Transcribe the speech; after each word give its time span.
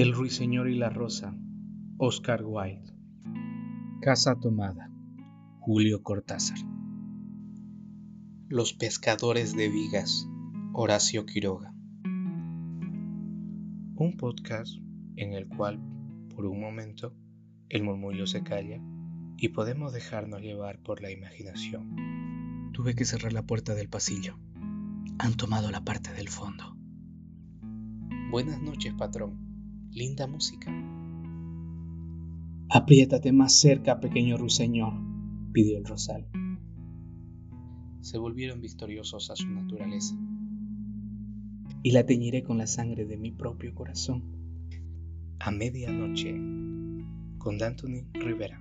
El 0.00 0.12
ruiseñor 0.12 0.70
y 0.70 0.76
la 0.76 0.90
rosa, 0.90 1.36
Oscar 1.96 2.44
Wilde. 2.44 2.94
Casa 4.00 4.36
tomada, 4.38 4.92
Julio 5.58 6.04
Cortázar. 6.04 6.58
Los 8.46 8.74
pescadores 8.74 9.56
de 9.56 9.68
vigas, 9.68 10.28
Horacio 10.72 11.26
Quiroga. 11.26 11.74
Un 13.96 14.14
podcast 14.16 14.76
en 15.16 15.32
el 15.32 15.48
cual, 15.48 15.80
por 16.32 16.46
un 16.46 16.60
momento, 16.60 17.12
el 17.68 17.82
murmullo 17.82 18.28
se 18.28 18.44
calla 18.44 18.80
y 19.36 19.48
podemos 19.48 19.92
dejarnos 19.92 20.42
llevar 20.42 20.78
por 20.78 21.02
la 21.02 21.10
imaginación. 21.10 22.70
Tuve 22.72 22.94
que 22.94 23.04
cerrar 23.04 23.32
la 23.32 23.42
puerta 23.42 23.74
del 23.74 23.88
pasillo. 23.88 24.38
Han 25.18 25.36
tomado 25.36 25.72
la 25.72 25.84
parte 25.84 26.12
del 26.12 26.28
fondo. 26.28 26.76
Buenas 28.30 28.62
noches, 28.62 28.94
patrón 28.94 29.47
linda 29.90 30.26
música. 30.26 30.72
Apriétate 32.70 33.32
más 33.32 33.58
cerca, 33.58 34.00
pequeño 34.00 34.36
ruiseñor, 34.36 34.92
pidió 35.52 35.78
el 35.78 35.84
rosal. 35.84 36.26
Se 38.00 38.18
volvieron 38.18 38.60
victoriosos 38.60 39.30
a 39.30 39.36
su 39.36 39.48
naturaleza. 39.48 40.16
Y 41.82 41.92
la 41.92 42.04
teñiré 42.04 42.42
con 42.42 42.58
la 42.58 42.66
sangre 42.66 43.06
de 43.06 43.16
mi 43.16 43.30
propio 43.30 43.74
corazón. 43.74 44.22
A 45.40 45.50
medianoche, 45.50 46.34
con 47.38 47.58
D'Antoni 47.58 48.06
Rivera. 48.12 48.60